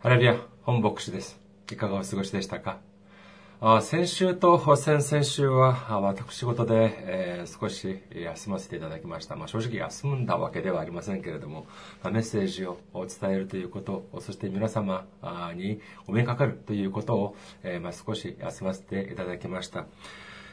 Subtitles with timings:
[0.00, 1.40] ハレルヤ、本牧師です。
[1.72, 2.78] いかがお過ごしでしたか？
[3.60, 9.34] あ先週と先々週は私事で、えー少し休ませていただきました。
[9.34, 11.66] まあ、正直休んだわけではありませんけれども、
[12.04, 15.04] まあメッセージを伝えるということ、そして皆様
[15.56, 19.86] にお目にかかるということを、えーまあ、少し休ませていただきました。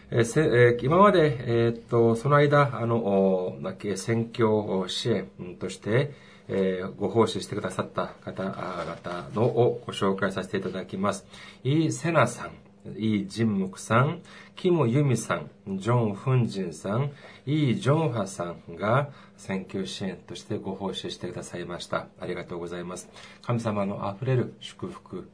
[0.10, 11.26] えーせえ今まで、えっと、その間、あの、おなき選挙支援として、えーご奉仕してくださった方々のをご紹介させていただきます。
[11.64, 12.52] イー・セナさん、
[12.98, 14.22] イー・ジンムクさん、
[14.56, 17.12] キム・ユミさん、ジョン・フンジンさん、
[17.46, 22.08] イー・ジョンハさんが選挙支援としてご奉仕してくださいました。
[22.20, 23.10] ありがとうございます。
[23.42, 25.28] 神様のあふれる祝福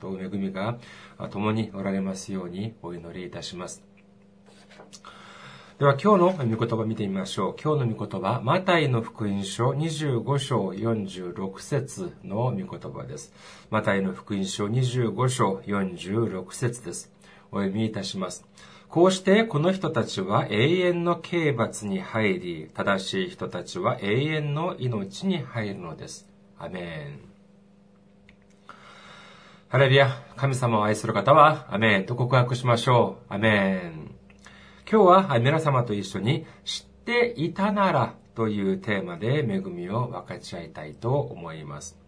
[0.00, 0.78] と恵みが
[1.30, 3.82] 共におられますようにお祈りいたします。
[5.78, 7.56] では今日の御言葉見てみましょう。
[7.62, 13.30] 今日の御言葉、マタイの福音書25章46節の御言葉です。
[13.68, 17.12] マタイの福音書25章46節です。
[17.52, 18.46] お読みいたします。
[18.88, 26.26] こうしてこの人たちは永遠の刑罰に入り、正しい人たちは永遠の命に入るのです。
[26.58, 27.20] アメン。
[29.68, 33.34] ハレルヤ、神様を愛する方は、アメンと告白しましょう。
[33.34, 34.15] アメン。
[34.88, 41.98] 今日は皆様と一緒に知っていたならというテーマで恵みを分かち合いたいと思います。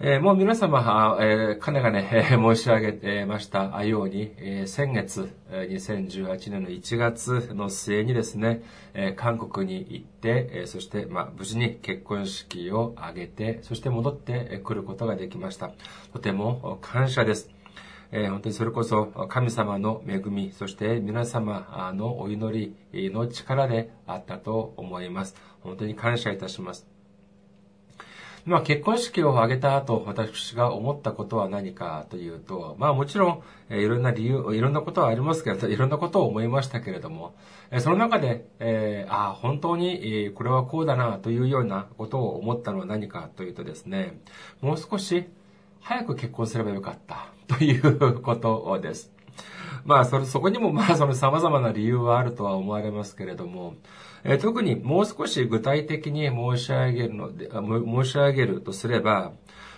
[0.00, 8.62] えーもう皆様、えーかねがね、えー申し上げてましたように、えー先月、えー2018年の1月の末にですね、
[8.94, 15.72] えー韓国に行って、えーそして、まあ、無事に結婚式を挙げて、そして戻ってくることができました。
[16.14, 17.55] とても感謝です。
[18.12, 25.34] え本当にそれこそ神様の恵み、そして皆様のお祈りの力であったと思います。
[25.60, 26.96] 本当に感謝いたします。
[28.46, 37.34] まあ結婚式を挙げた後、私が思ったことは何かというと、まあもちろん、えいろんな理由、いろんなことはありますけど、 いろんなことを思いましたけれども、
[37.72, 44.20] えその中で、えーああ、本当に、えこれはこうだなというようなことを思ったのは何かというとですね、
[44.60, 45.26] もう少し
[45.86, 49.12] 早く結婚すればよかった ということです。
[49.84, 53.74] まあ、それ、そこにも、まあ、その様々な理由はあるとは思われますけれども、
[54.24, 59.30] え特にもう少し具体的に申し上げるので、申し上げるとすれば、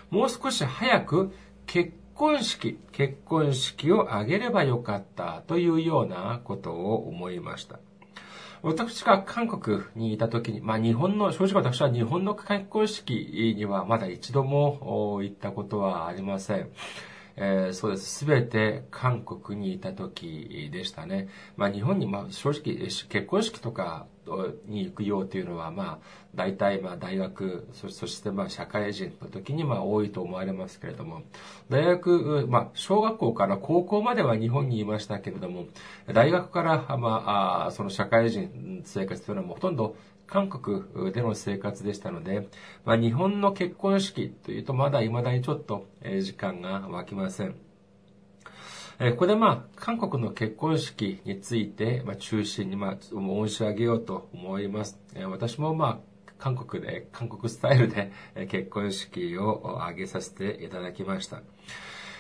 [0.09, 1.35] もう少し早く
[1.67, 7.79] 結婚式、結婚式を挙げればよかったというようなことを思いました。
[8.63, 16.71] 私が韓国にいた時に、まあ日本の、正直私は日本の結婚式にはまだ一度も行ったことはありません。
[17.37, 18.19] えーそうです。
[18.19, 21.29] すべて韓国にいた時でしたね。
[21.57, 24.07] まあ日本に、まあ正直結婚式とか
[24.67, 31.23] に行くようというのは、まあ大体まあ大学、そそしてまあ社会人の時にまあ多いと思われますけれども、
[31.69, 35.67] 大学、まあ小学校から高校までは日本にいましたけれども、
[36.13, 39.97] 大学からまああその社会人生活というのはもうほとんど
[40.27, 42.49] 韓国での生活でしたので、
[42.85, 47.68] まあ、日本の結婚式というとまだ未だにちょっとえ時間が湧きません。
[49.01, 54.99] えここでまあ、韓国の結婚式について、まあ、中心にまあ、申し上げようと思います。
[55.15, 58.11] え私もまあ、韓国で、韓国スタイルで
[58.49, 61.43] 結婚式を挙げさせていただきました。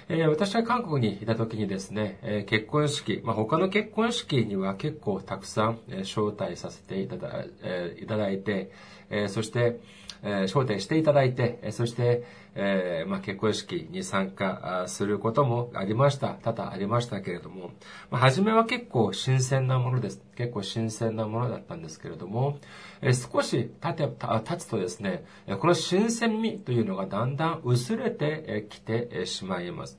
[0.09, 8.71] え私は韓国にいた時にですね、え結婚式、まあ、他の結婚式には結構たくさん、え招待させていただ,、えいただいて、
[9.11, 9.81] えそして、
[10.23, 12.25] えー招待していただいて、そして、
[12.55, 16.31] えーまあ、結婚式に参加することもありました。
[16.43, 17.71] 多々ありましたけれども、
[18.11, 20.23] まあ、初めは結構新鮮なものです。
[20.37, 22.59] 結構新鮮なものだったんですけれども、
[23.01, 25.25] えー少し経て経つとですね、
[25.61, 29.99] この新鮮味というのがだんだん薄れてきてしまいます。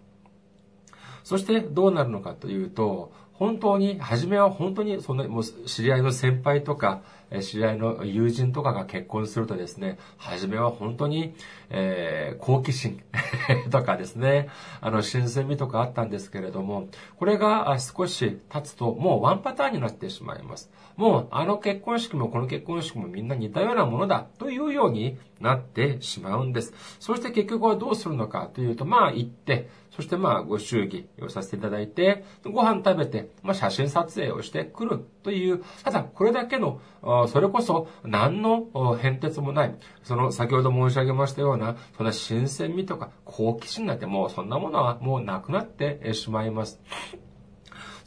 [1.23, 11.33] そしてどうなるのかというと、本当に、初めは本当にその、もう知り合いの先輩とか、えー知り合いの友人とかが結婚するとですね、初めは本当に、
[11.69, 13.01] えー好奇心
[13.69, 14.49] とかですね、
[14.81, 16.87] あの、新鮮味とかあったんですけれども、
[17.17, 20.71] これが少し経つと、もうワンパターンになってしまいます。
[20.95, 26.73] もう、あの結婚式もこの結婚式もみんな似たようなものだというようになってしまうんです。
[26.99, 36.79] そして結局はどうするのかというと、まあ行って、そしてまあご祝儀をさせていただいて、ご飯食べて、まあ写真撮影をしてくるという、ただこれだけの、
[37.27, 46.79] それこそ何の変哲もない、その先ほど申し上げましたような、そんな新鮮味とか好奇心なんてもうそんなものはもうなくなってしまいます。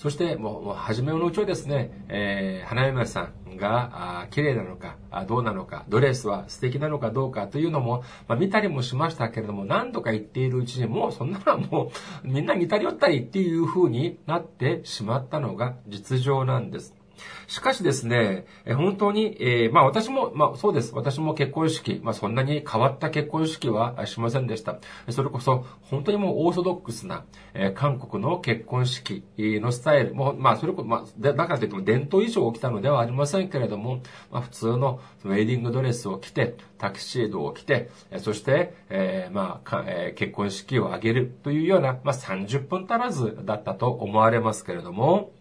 [0.02, 11.92] そしてもう、もう初めのうちはですね、えー、花嫁さんが、あ綺麗なのかあ、どうなのか、ドレスは素敵なのかどうかというのも、まあ、見たりもしましたけれども、何度か言っているうちにもうそんなのはも
[12.24, 17.01] う みんな似たり寄ったりっていう風になってしまったのが実情なんです。
[17.46, 20.94] しかしですね、本当に、えー、まあ私も、まあそうです。
[20.94, 24.78] 私も結婚式、まあそんなに変わった結婚式はしませんでした。
[25.10, 27.24] それこそ、本当にもうオーソドックスな、
[27.54, 45.32] えー、韓国の結婚式のスタイル、もう、まあそれこそ、まあ、だからといっても伝統衣装を着たのではありませんけれども、まあ普通のウェディングドレスを着て、タキシードを着て、そして、えー、まあ、えー、結婚式を挙げるというような、まあ30分足らずだったと思われますけれども、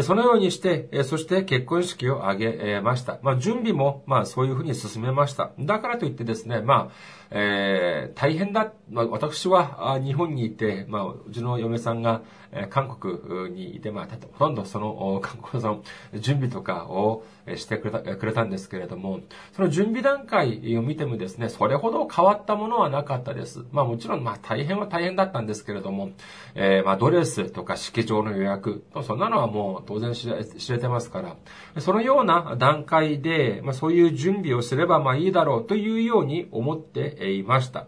[0.00, 3.18] そのようにして、そして結婚式を挙げました。
[3.22, 5.50] まあ、準備も、まあ、そういうふうに進めました。
[5.58, 6.92] だからといってですね、まあ、
[7.34, 15.82] えー、大変だ、まあ、私は日本にいて、まあ、うちの嫁さんが、え韓国にいて、まあ、ほとんどその韓国さん、
[16.20, 17.24] 準備とかを
[17.56, 19.20] してくれたくれたんですけれども、
[19.56, 23.64] その準備段階を見てもですね、それほど変わったものはなかったです。
[23.72, 26.10] まあもちろん、まあ大変は大変だったんですけれども、
[26.54, 30.28] えー、まあドレスとか式場の予約、そんなのはもう当然知
[30.72, 31.36] れてますから、
[31.80, 37.86] そのような段階で、まあそういう準備をすればまあいいだろうというように思っていました。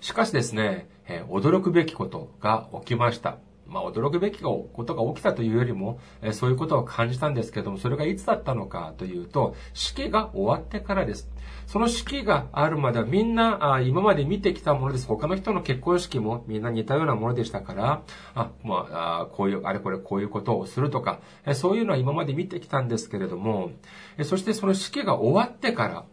[0.00, 3.38] しかしですね、え、驚くべきことが起きました。
[3.72, 11.30] まあ、驚くべきことが起きたというよりも、えそういうことを感じたんですけども、それがいつだったのかというと、式が終わってからです。
[11.66, 15.06] その式があるまではみんな、あ今まで見てきたものです。
[15.06, 18.02] 他の人の結婚式もみんな似たようなものでしたから、
[18.34, 23.70] あ、まあ、あこういう、あれこれこういうことをするとか、えそういうのは今まで見てきたんですけれども、
[24.18, 26.04] えそしてその式が終わってから、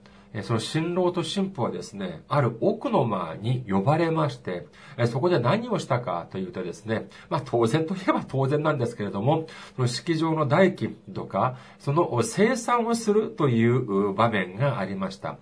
[0.43, 4.67] その新郎と新婦はですね、ある奥の間に呼ばれまして、
[5.07, 15.37] そこで何をしたかというとですね、まあ当然といえば当然なんですけれども、その式場の代金とか、その生産をするという場面がありました。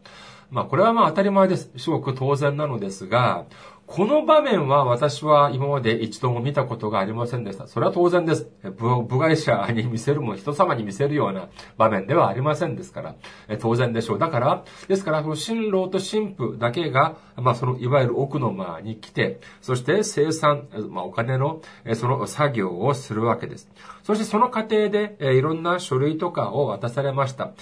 [0.50, 1.70] まあこれはまあ当たり前です。
[1.76, 3.46] 至極当然なのですが、
[3.88, 7.68] この場面は私は今まで一度も見たことがありませんでした。
[7.68, 8.52] それは当然です。
[8.78, 11.48] 部外者に見せるも人様に見せるような
[11.78, 13.16] 場面ではありませんですから、
[13.60, 14.20] 当然でしょう。
[14.20, 21.62] だから、ですから、その新郎と新婦だけが、まあそのいわゆる奥の間に来て、そして生産、まあお金の
[21.96, 23.70] その作業をするわけです。
[24.04, 27.54] そしてその過程でいろんな書類とかを渡されました。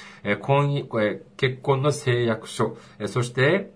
[0.42, 2.77] 婚姻、結婚の誓約書、
[3.07, 3.75] そして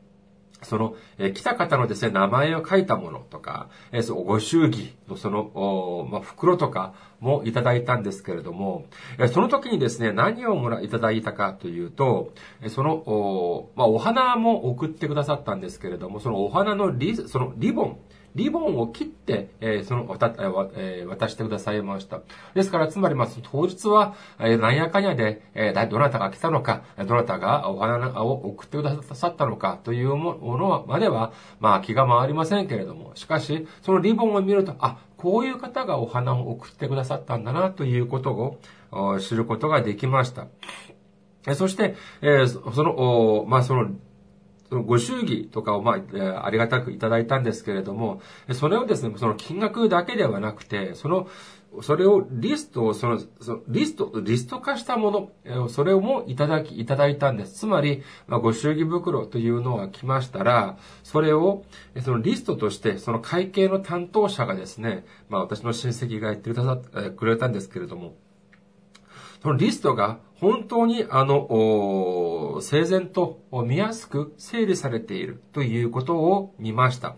[0.61, 8.85] その、え、来た方のですね、名前を書いたものとか、えー、そのご祝儀のその、まあ、袋とかもいただいたんですけれども、
[9.31, 12.33] その時にですね、何をもらいただいたかというと、
[12.67, 17.97] その、おまあ、お花も送ってくださったんですけれども、そのお花のリ、そのリボン、
[18.35, 22.21] リボンを切って、えー、その、渡、してくださいました。
[22.53, 38.57] ですから、つまり、まあ、当日は、えー、なんやかんやで、えー、どなたが来たのか、どなたがお花を送ってくださったのか、というものまでは、まあ、気が回りませんけれども、しかし、そのリボンを見ると、あ、こういう方がお花を送ってくださったんだな、ということ
[38.91, 40.47] を知ることができました。
[41.55, 41.95] そして、
[42.45, 43.89] その、まあ、その、
[44.69, 48.21] そのご祝儀とかを、まあ、ありがたくいただいたんですけれども、
[48.53, 51.27] それをですね、その金額だけではなくて、その、
[51.81, 57.59] それをリストを、その、そのリスト、リスト化したもの、それをもいただき、いただいたんです。
[57.59, 61.63] つまり、まあ、ご祝儀袋というのが来ましたら、それを、
[62.03, 68.15] そのリストとして、その会計の担当者がですね、まあ、私の親戚が言ってくださっくれたんですけれども、
[69.41, 77.15] そのリストが本当にあの、整然と見やすく整理されているということを見ました。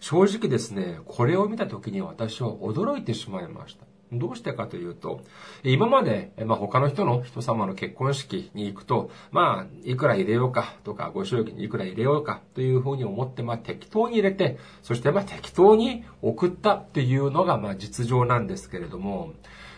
[0.00, 3.85] 正直ですね、これを見た時に私は驚いてしまいました。
[4.12, 5.20] どうしてかというと、
[5.64, 19.32] 今まで、まあ、他の人の人様の結婚式に行くと、まあ、いくら入れようかとか、ご祝儀にいくら入れようかというふうに思って、まあ、適当に入れて、そしてまあ、適当に送ったっていうのが、まあ、実情なんですけれども、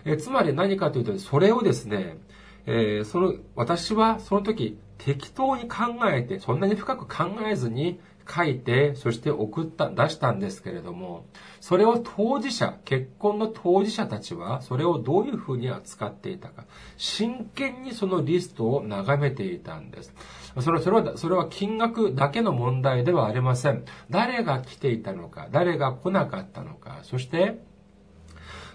[0.05, 2.19] えつまり何かというと、それをですね、
[2.67, 11.27] えー、その、私はその時、適当に考えて、そんなに深く考えずに書いて、そして送った、出したんですけれども、
[11.61, 16.65] それを当事者、結婚の当事者たちは、それをどういうふうに扱っていたか、
[16.97, 20.15] 真剣にそのリストを眺めていたんです。
[20.61, 23.85] それそれは、それは金額だけの問題ではありません。
[24.11, 27.59] 誰が来ていたのか、誰が来なかったのか、そして、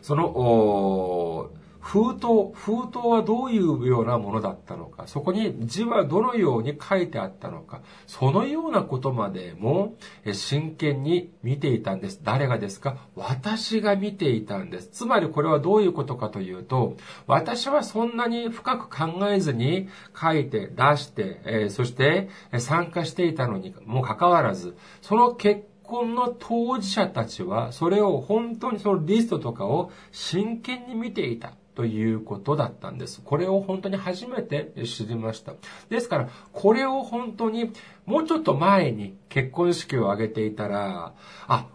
[0.02, 1.52] その、
[1.84, 9.96] 封筒、封筒はどういうようなものだったのか、そこに字はどのように書いてあったのか、そのようなことまでも
[10.32, 12.22] 真剣に見ていたんです。
[12.24, 12.96] 誰がですか？
[13.16, 14.88] 私が見ていたんです。
[14.88, 16.96] つまりこれはどういうことかというと、
[17.28, 31.54] 私はそんなに深く考えずに書いて出して、えそして参加していたのにもかかわらず、その結婚の当事者たちは、それを本当にそのリストとかを真剣に見ていた。
[31.76, 33.22] ということだったんです。
[33.24, 35.54] これを本当に初めて知りました。
[35.90, 37.72] ですから、これを本当に
[38.06, 41.14] もうちょっと前に結婚式を挙げていたら、
[41.48, 41.68] あ、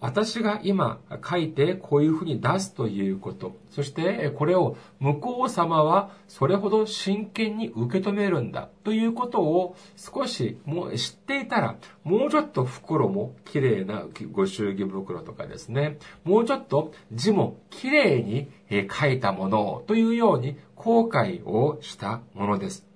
[0.00, 3.56] 私が今書いてこういうふうに出すということ。
[3.70, 18.48] そしてこれを向こう様はそれほど真剣に受け止めるんだということを少しもう知っていたら、もうちょっと袋も綺麗なご祝儀袋とかですね、もうちょっと字も綺麗に
[18.90, 22.93] 書いたものをというように後悔をしたものです。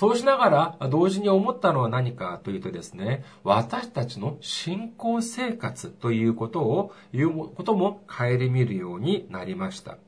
[0.00, 9.98] そうしながら、同時に思ったのは何かというとですね、私たちの信仰生活ということを、いうことも顧みるようになりました。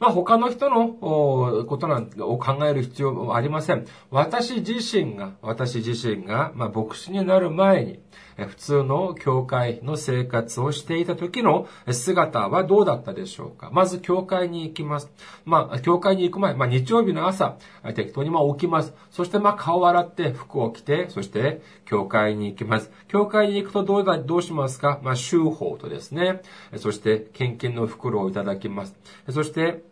[0.00, 3.86] まあ、他の人のことなんを考える必要もありません。
[4.10, 8.00] 私自身が、私自身が、まあ、牧師になる前に、
[8.36, 13.70] 普通の教会の生活をしていた時の姿はどうだったでしょうか？
[13.72, 15.10] まず教会に行きます。
[15.44, 17.56] まあ、教会に行く前、まあ、日曜日の朝、
[17.94, 18.94] 適当にまあ起きます。
[19.10, 22.90] そしてまあ、顔を洗って服を着て、そして教会に行きます。
[23.08, 25.00] 教会に行くとどうだ、どうしますか？
[25.02, 26.42] まあ、修法とですね。
[26.76, 28.96] そして、献金の袋をいただきます。
[29.30, 29.82] そして、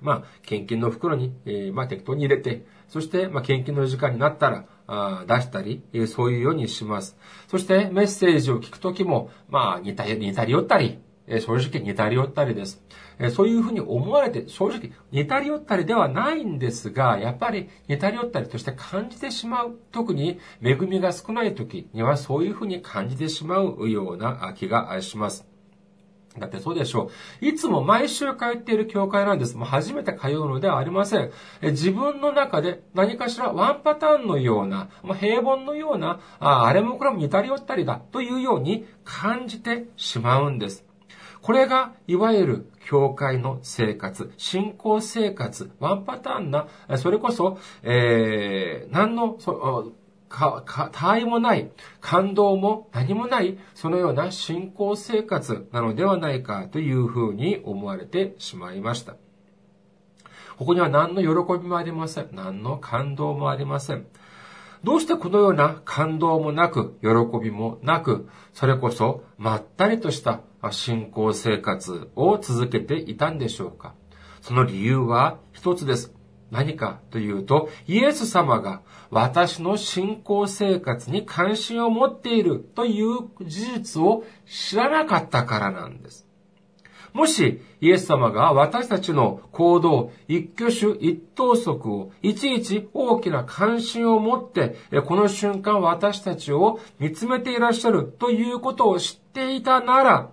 [0.00, 4.64] まあ、献金の袋に、えー、まあ、適当に入れて、そして、まあ、献金の時間になったら、
[5.26, 7.16] 出したり、え、そういうようにします。
[7.48, 12.82] そして、メッセージを聞くときも、まあ、似たり、似たり寄ったり、え、正直似たり寄ったりです。
[13.20, 19.78] え、そういうふうに思われて、正直似たり寄ったりではないんですが、やっぱり似たり寄ったりとして感じてしまう。
[19.92, 25.49] 特に恵みが少ないときにはそういうふうに感じてしまうような気がします。
[26.38, 27.10] だってそうでしょ
[27.42, 27.46] う。
[27.46, 29.56] いつも毎週通っている教会なんです。
[29.56, 31.30] もう初めて通うのではありません。
[31.60, 40.84] え自分の中で何かしらワンパターンのような、もう平凡のような、ああれもこれも似たり寄ったりだというように感じてしまうんです。
[41.42, 46.68] これが、いわゆる教会の生活、信仰生活、ワンパターンな、
[46.98, 49.38] それこそ、えー、何の、
[50.30, 51.70] か、か、他愛もない、
[52.00, 59.16] 感動も何もない、そのような信仰生活なのではないかというふうに思われてしまいました。
[60.56, 62.28] ここには何の喜びもありません。
[62.32, 64.06] 何の感動もありません。
[64.84, 67.08] どうしてこのような感動もなく、喜
[67.42, 73.94] びもなく、それこそまったりとした信仰生活を続けていたんでしょうか
[74.40, 76.19] その理由は一つです。
[76.50, 86.26] 何かというと、イエス様が私の信仰生活に関心を持っているという事実を知らなかったからなんです。
[87.12, 94.76] もし、イエス様が私たちの行動、一挙手一投足をいちいち大きな関心を持って、
[95.06, 100.30] この瞬間私たちを見つめていらっしゃるということを知っていたなら、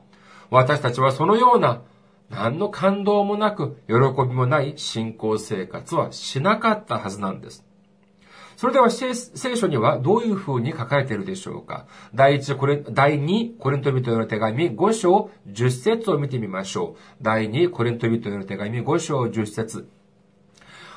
[0.50, 1.82] 私たちはそのような
[2.30, 3.94] 何の感動もなく、喜
[4.28, 7.64] びもない信仰生活はしなかったはずなんです。
[8.58, 9.14] それでは聖
[9.56, 11.86] 書にはどういうふうに書かれているでしょうか？
[12.16, 17.00] 第一これ、第二コリント人への手紙5章10節を見てみましょう。
[17.22, 19.88] 第二コリント人への手紙5章10節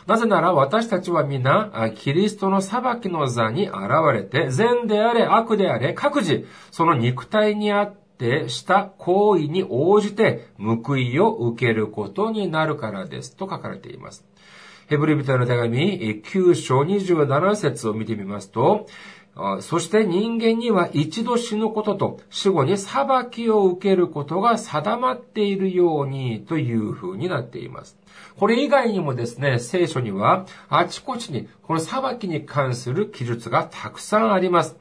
[0.06, 3.76] なぜなら私たちは皆、キリストの裁きの座に現
[4.14, 14.26] れて、善であれ悪であれ、各自、その肉体にあってってした行為に応じて報いを受けることになるからですと書かれています。
[14.88, 18.86] ヘブリ人の手紙9章27節を見てみますと、
[19.60, 27.96] そして人間には一度死ぬことと死後に裁きを受けることが定まっているようにという風になっています。
[28.36, 34.76] これ以外にもですね、聖書にはあちこちにこの裁きに関する記述がたくさんあります。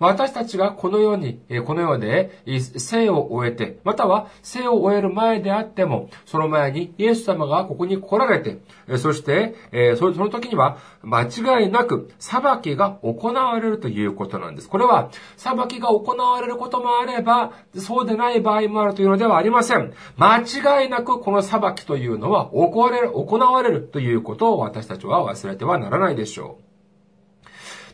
[0.00, 2.42] 私たちがこのように、この世で
[2.76, 8.58] 生を終えて、または生を終える前であっても、その前にイエス様がここに来られて、
[8.96, 9.54] そして、
[9.96, 14.68] その時には間違いなく裁きが行われるということなんです。
[14.68, 19.92] これは裁きが行われることもあれば、そうでない場合もあるというのではありません。
[20.16, 26.69] 間違いなくこの裁きというのは行われる、行われるということを私たちは忘れてはならないでしょう。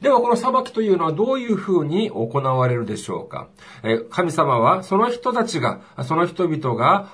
[0.00, 3.48] ではこの裁きというのはどういうふうに行われるでしょうか？
[4.10, 7.08] 神様はその人たちが、その人々が、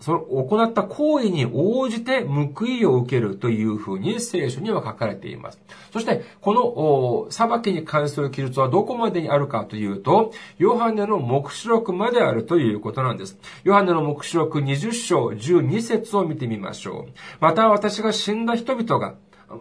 [0.00, 5.60] その行った行為に応じて報いを受けるというふうに聖書には書かれています。
[5.92, 13.38] そして、この裁きに関する記述はどこまでにあるかというと、ヨハネの目視録まであるということなんです。
[13.62, 17.12] ヨハネの目視録20章12節を見てみましょう。
[17.38, 19.14] また私が死んだ人々が、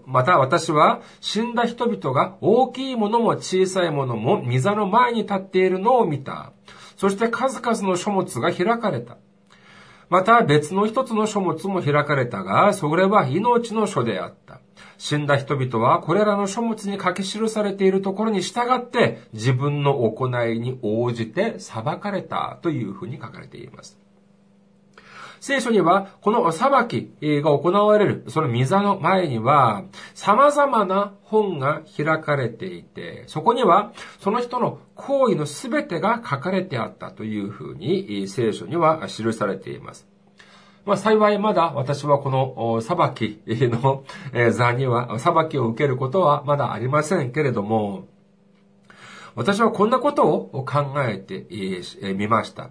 [0.06, 6.54] また私は死んだ人々が大きいものも小さいものも御座の前に立っているのを見た。
[6.98, 9.18] そして数々の書物が開かれた。
[10.10, 14.60] また別の一つの書物も開かれたが、それは命の書であった。
[14.98, 24.01] 死んだ人々はこれらの書物に書き記されているところに従って自分の行いに応じて裁かれたというふうに書かれています。
[25.42, 29.84] 聖書には、この裁きが行われる、その御座の前には、
[30.14, 40.08] 様々な本が開かれていて、そこには、その人の行為のすべてが書かれてあったというふうに、聖書には記されています。
[40.86, 44.04] まあ幸いまだ私はこの裁きの
[44.52, 48.06] 座には、裁きを受けることはまだありませんけれども、
[49.34, 51.48] 私はこんなことを考えて
[52.14, 52.70] みました。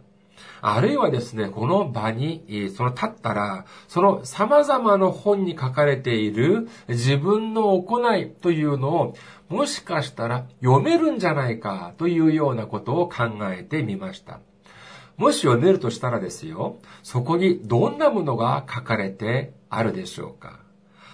[0.63, 9.15] あるいはですね、この場に、その立ったら、その様々な本に書かれている自分の行いというのを、
[9.49, 14.41] もしかしたら読めるんじゃないかというようなことを考えてみました。
[15.17, 20.61] もし読めるとしたらですよ、そこにどんなものが書かれてあるでしょうか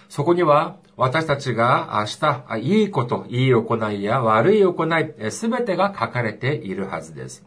[0.09, 2.03] そこには私たちが
[2.49, 7.46] 明日、いいこと、いい行いや悪い行い、すべてが書かれているはずです。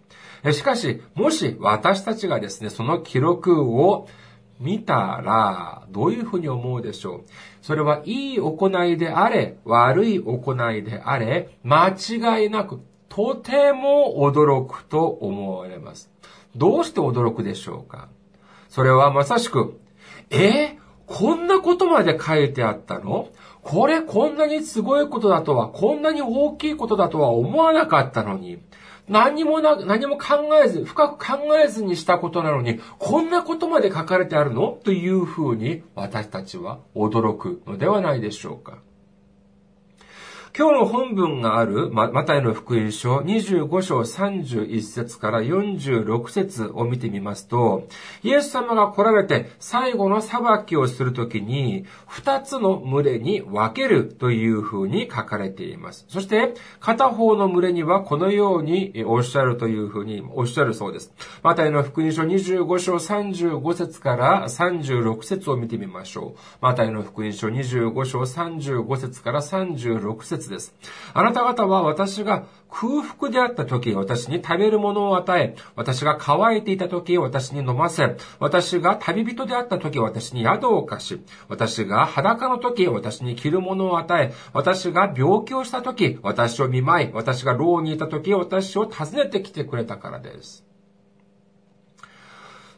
[0.52, 4.09] しかし、もし私たちがですね、その記録を
[4.59, 7.25] 見たら、どういうふうに思うでしょう？
[7.62, 16.11] それはいい行いであれ、悪い行いであれ、間違いなく、とても驚くと思われます。
[16.56, 18.09] どうして驚くでしょうか？
[18.68, 19.80] それはまさしく、
[20.30, 23.28] えこんなことまで書いてあったの？
[23.62, 28.59] これこんなにすごいことだとは、こんなに大きいことだとは思わなかったのに、
[29.11, 34.79] 何もな、何も考えず、深く考えずにしたことなのに、こんなことまで書かれてあるの？
[34.85, 38.79] というふうに私たちは驚くのではないでしょうか。
[40.61, 47.88] 今日の本文がある、マタイの福音書25章31節から46節を見てみますと、
[48.23, 56.05] イエス様が来られて最後の裁きをするときに、二つの群れに分けるというふうに書かれています。
[56.09, 61.11] そして、片方の群れにはこのようにおっしゃるというふうにおっしゃるそうです。
[61.42, 66.38] マタイの福音書25章35節から36節を見てみましょう。
[66.61, 70.75] マタイの福音書25章35節から36節節です。
[71.15, 90.65] あなた方は私が空腹であった時、私に食べるものを与え、私が乾いていた時、私に飲ませ、私が旅人であった時、私に宿を貸し、私が裸の時、私に着るものを与え、私が病気をした時、私を見舞い、私が牢にいた時、私を訪ねてきてくれたからです。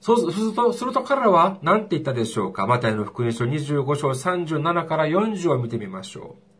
[0.00, 2.66] そうすると、すると彼らは何て言ったでしょうか？
[2.66, 6.51] マタイの福音書25章37から40を見てみましょう。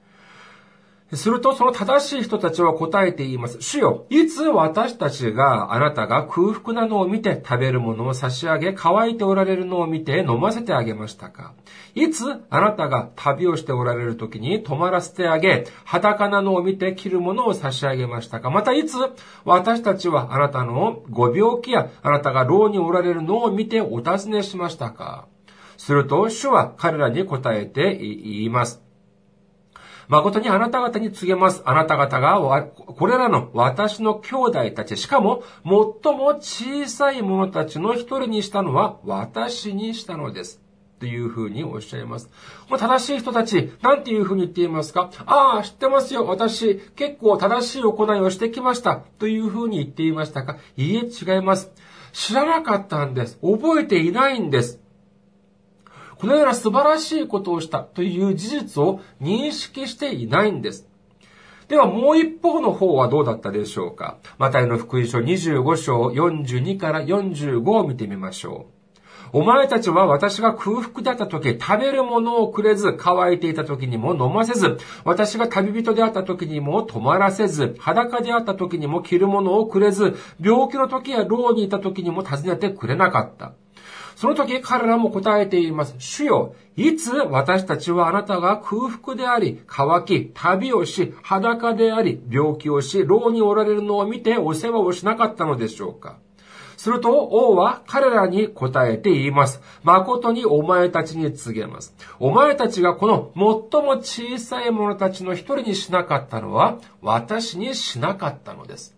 [1.14, 3.61] するとその正しい人たちは答えて言います。
[3.61, 11.53] 主よ、いつ私たちがあなたが空腹なのを見て食べるものを差し上げ、乾いておられるのを見て飲ませてあげましたか？
[11.94, 18.48] いつあなたが旅をしておられる時に泊まらせてあげ、裸なのを見て着るものを差し上げましたか？
[18.51, 18.96] またいつ
[19.44, 25.27] 私たちはあなたのご病気やあなたが牢におられるのを見てお尋ねしましたか？
[25.77, 28.81] すると主は彼らに答えて言います。
[30.08, 31.62] 誠にあなた方に告げます。
[31.64, 40.60] あなた方が、これらの私の兄弟たち、しかも、最も小さい者たちの一人にしたのは、私にしたのです。
[40.98, 42.30] というふうにおっしゃいます。
[42.68, 45.10] 正しい人たち、なんていうふうに言っていますか？
[45.26, 46.26] ああ、知ってますよ。
[46.26, 49.02] 私、結構正しい行いをしてきました。
[49.18, 50.58] というふうに言っていましたか？
[50.76, 51.72] いいえ、違います。
[52.12, 53.38] 知らなかったんです。
[53.42, 54.81] 覚えていないんです。
[56.22, 60.87] このような素晴らしいことをしたという事実を認識していないんです。
[61.66, 68.68] ではもう一方の方はどうだったでしょうかマタイの福音書25章42から45を見てみましょ
[69.32, 69.38] う。
[69.40, 83.54] お前たちは私が空腹であった時、食べるものをくれず、乾いていた時にも飲ませず、私が旅人であった時にも泊まらせず、裸であった時にも着るものをくれず、病気の時や牢にいた時にも訪ねてくれなかった。
[84.22, 85.96] その時彼らも答えています。
[85.98, 96.18] 主よ、いつ私たちはあなたが空腹であり、乾き、旅をし、裸であり、病気をし、牢におられるのを見てお世話をしなかったのでしょうか
[96.76, 99.61] すると王は彼らに答えて言います。
[99.82, 101.92] 誠にお前たちに告げます。
[102.20, 108.96] お前たちがこの最も小さい者たちの一人にしなかったのは私にしなかったのです。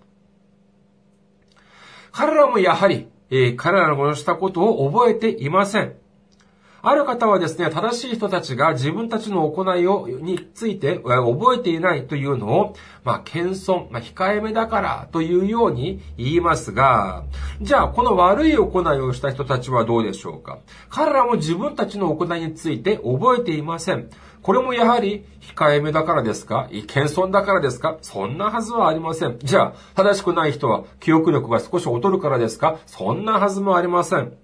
[2.12, 5.94] 彼らもやはり、えー、彼らのしたことを覚えていません。
[6.86, 17.24] ある方はですね、正しい人たちが自分たちの行いを、について覚えていないというのを、まあ、謙遜、まあ、控えめだからというように言いますが、
[17.62, 20.58] じゃあ、この悪い行いをした人たちはどうでしょうか？
[20.90, 24.10] 彼らも自分たちの行いについて覚えていません。
[24.44, 26.68] これもやはり控えめだからですか？
[26.86, 27.96] 謙遜だからですか？
[28.02, 29.38] そんなはずはありません。
[29.38, 32.78] じゃあ、正しくない人は記憶力が少し劣るからですか？
[32.84, 34.36] そんなはずもありません。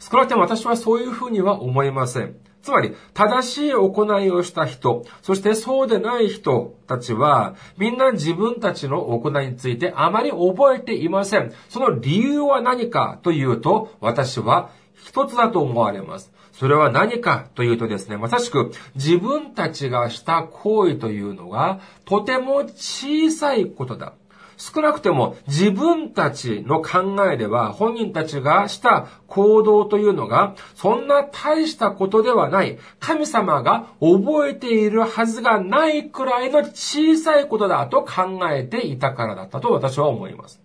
[0.00, 2.34] 少なくとも私はそういうふうには思いません。
[2.62, 11.54] つまり、正しい行いをした人、そしてそうでない人たちは、みんな自分たちの行いについてあまり覚えていません。
[11.68, 16.32] その理由は何かというと、私は一つだと思われます。
[16.60, 24.12] それは何かというとですね、まさしく自分たちがした行為というのがとても小さいことだ。
[24.58, 40.60] 少なくても自分たちの考えでは本人たちがした行動というのがそんな大したことではない神様が覚えているはずがないくらいの小さいことだと考えていたからだったと私は思います。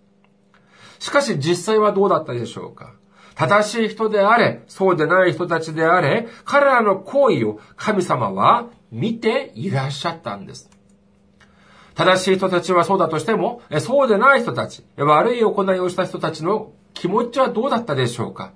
[0.98, 2.92] しかし実際はどうだったでしょうか？
[3.36, 10.70] 正しい人であれ、そうでない人たちであれ、彼らの行為を神様は見ていらっしゃったんです。
[11.94, 18.52] 正しい人たちはそうだとしても、そうでない人たち、悪い行いをした人たちの気持ちはどうだったでしょうか？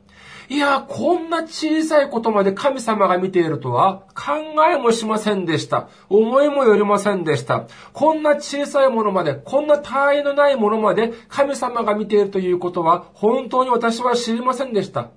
[0.50, 4.32] いや、こんな小さいことまで神様が見ているとは考
[4.68, 5.88] えもしませんでした。
[6.08, 7.68] 思いもよりませんでした。
[7.92, 15.10] こんな小さいものまで、こんな他愛のないものまで神様が見ているということは本当に私は知りませんでした。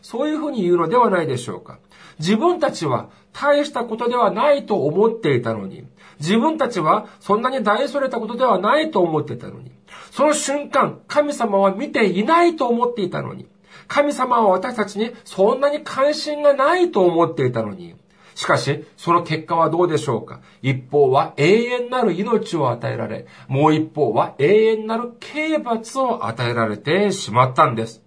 [0.00, 1.78] そういうふうに言うのではないでしょうか。
[2.18, 5.86] 自分たちは大したことではないと思っていたのに、
[6.18, 9.70] 自分たちはそんなに大それたことではないと思っていたのに、
[10.10, 13.46] その瞬間、神様は見ていないと思っていたのに、
[13.88, 17.94] 神様は私たちにそんなに関心がないと思っていたのに、
[18.34, 28.02] しかし、その結果はどうでしょうか一方は永遠なる命を与えられ、もう一方は永遠なる刑罰を与えられてしまったんです。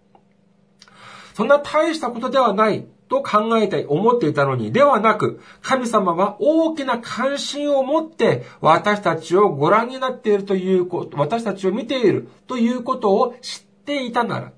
[1.34, 14.52] そんな大したことではないと考えて思っていたのに、ではなく、神様は大きな関心を持って私たちをご覧になっているということ、私たちを見ているということを知っていたなら、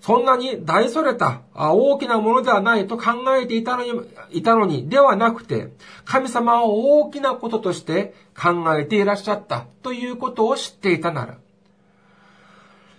[0.00, 3.92] そんなに大それた大きなものではないと考えていたのに、
[4.30, 5.72] いたのに、ではなくて、
[6.04, 11.36] 神様は大きなこととして考えていらっしゃったということを知っていたなら、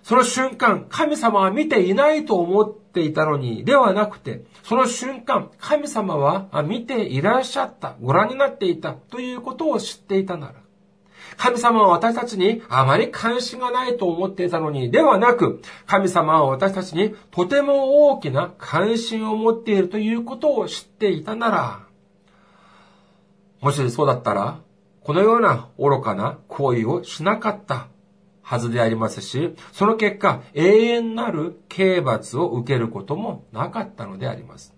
[0.03, 10.53] その瞬間、神様は見ていないと思っていたのに、ではなくて、その瞬間、神様は見ていらっしゃった、ご覧になっていたということを知っていたなら、
[11.41, 21.79] 神様は私たちにあまり関心がないと思っていたのに、ではなく、神様は私たちにとても大きな関心を持っているということを知っていたなら、
[23.59, 24.59] もしそうだったら、
[25.03, 27.87] このような愚かな行為をしなかった
[28.43, 34.75] はずでありますし、その結果、永遠なる刑罰を受けることもなかったのであります。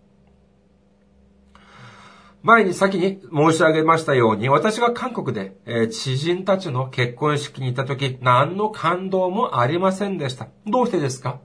[2.44, 10.50] 前に先に申し上げましたように、私が韓国で、え知人たちの結婚式に行った時、何の感動もありませんでした。
[10.68, 11.40] どうしてですか？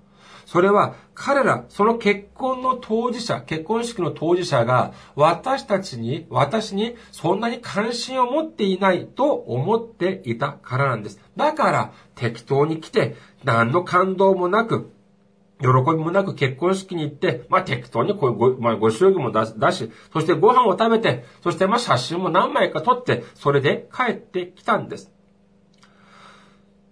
[0.44, 11.20] それは彼ら、その結婚の当事者、結婚式の当事者が私たちに、私にそんなに関心を持っていないと思っていたからなんです。
[11.36, 14.90] だから適当に来て何の感動もなく、
[15.60, 25.12] 喜びもなく結婚式に行って、まあ適当にこうご、まあ、ご祝儀も出し、そしてご飯を食べて、そしてま写真も何枚か撮って、それで帰ってきたんです。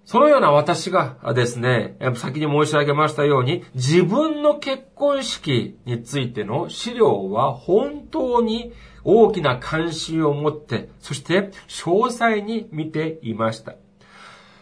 [0.04, 13.74] そのような私がですね、先に申し上げましたように、自分の結婚式についての資料は本当に大きな関心を持って、そして詳細に見ていました。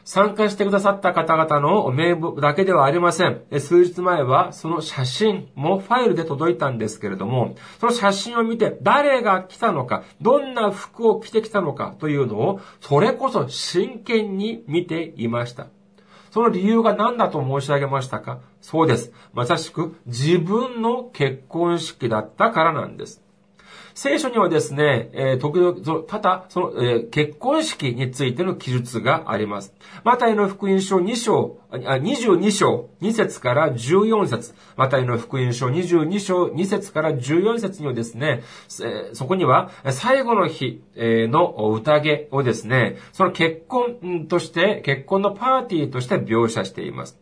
[0.05, 3.43] 参加してくださった方々の名簿だけではありません。
[3.59, 15.69] 数日前はその写真もファイルで届いたんですけれども、その写真を見て誰が来たのか、どんな服を着てきたのかというのを、それこそ真剣に見ていました。
[16.31, 18.41] その理由が何だと申し上げましたか？
[18.61, 19.13] そうです。
[19.33, 23.24] まさしく自分の結婚式だったからなんです。
[23.95, 29.73] 聖書にはですね、えー、時々、ただ、その、えー、結婚式についての記述があります。
[30.03, 38.43] マタイの福音書2章、あ22章2節から14節マタイの福音書22章2節から14節にはですね、
[38.83, 47.17] えー、そこには最後の日の宴をですね、その結婚として、結婚のパーティーとして描写しています。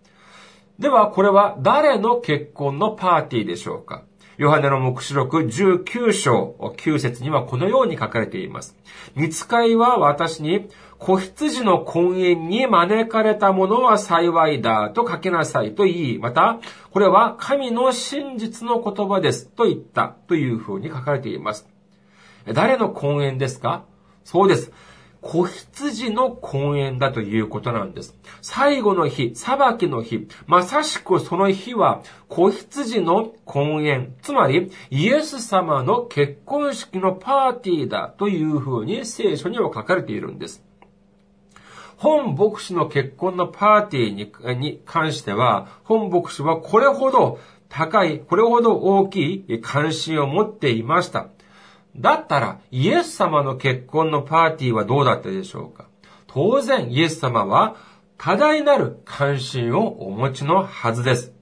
[0.79, 4.05] では、これは誰の結婚のパーティーでしょうか？
[4.38, 8.75] ヨハネの目視録19章9節にはこのように書かれています。
[9.14, 10.68] 見つかいは私に、
[10.99, 21.68] 子羊の婚宴に招かれた者は幸いだと書きなさいと言い、また、これは神の真実の言葉ですと言ったというふうに書かれています。
[22.47, 23.85] 誰の婚宴ですか？
[24.25, 24.73] そうです。
[25.23, 28.19] 子羊の婚宴だということなんです。
[28.43, 40.63] 最後の日、裁きの日、まさしくその日は子羊の婚宴、つまりイエス様の結婚式のパーティーだというふうに聖書には書かれているんです。
[41.97, 51.29] 本牧師の結婚のパーティーにに関しては、本牧師はこれほど高い、これほど大きい関心を持っていました。
[51.96, 55.87] だったら、イエス様の結婚のパーティーはどうだったでしょうか？
[56.26, 57.76] 当然、イエス様は
[58.16, 61.33] 多大なる関心をお持ちのはずです。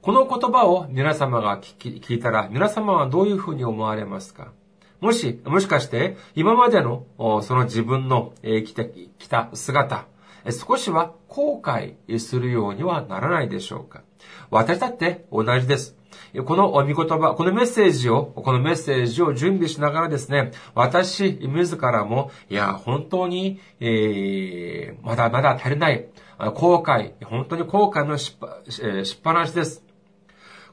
[0.00, 4.52] この言葉を皆様が聞き聞いたら、皆様はどういうふうに思われますか？
[5.00, 7.06] もし、もしかして、今までの、
[7.42, 10.06] その自分の、え来て、来た姿、
[10.50, 14.02] 少しは後悔するようにはならないでしょうか？
[14.50, 15.96] 私だって同じです。
[16.44, 26.06] この御言葉、このメッセージを、このメッセージを準備しながらですね、私、自らも、いや、本当に、えー、まだまだ足りない。
[26.38, 29.82] 後悔、本当に後悔のしっぱ、えー、しっぱなしです。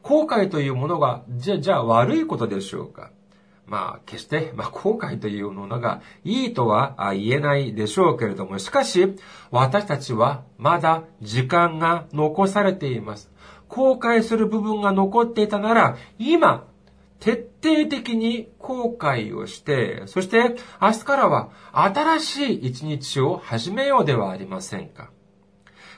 [0.02, 3.12] 後悔というものが、じゃ、じゃあ悪いことでしょうか
[3.66, 9.16] まあ、決して、まあ、後悔というものがいいとは言えないでしょうけれども、しかし、
[9.52, 13.33] 私たちはまだ時間が残されています。
[13.74, 16.68] 後悔する部分が残っていたなら、今、
[17.20, 25.10] 徹底的に後悔をして、そして明日からは新しい一日を始めようではありませんか。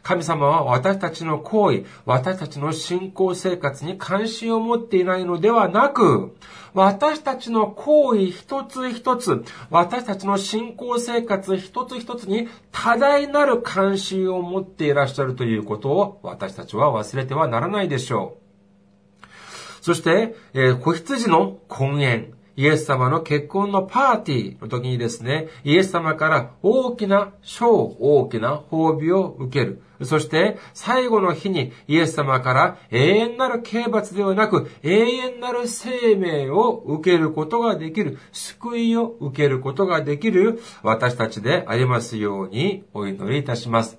[0.06, 6.38] 神様は私たちの行為、私たちの信仰生活に関心を持っていないのではなく、
[6.76, 19.34] 私たちの行為一つ一つ、私たちの信仰生活一つ一つに多大なる関心を持っていらっしゃるということを私たちは忘れてはならないでしょう。
[19.82, 22.35] そして、えー、子羊の婚宴。
[22.56, 29.82] イエス様の結婚のパーティーの時にですね、イエス様から大きな賞、大きな褒美を受ける。
[30.04, 43.98] そして最後の日にイエス様から永遠なる刑罰ではなく永遠なる生命を受けることができる、救いを受けることができる私たちでありますようにお祈りいたします。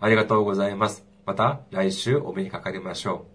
[0.00, 1.04] ありがとうございます。
[1.26, 3.33] また来週お目にかかりましょう。